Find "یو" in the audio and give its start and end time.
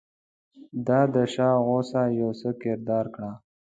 2.19-2.31